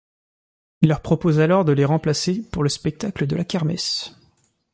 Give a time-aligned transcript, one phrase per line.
[0.81, 4.15] Ils leur proposent alors de les remplacer pour le spectacle de la kermesse.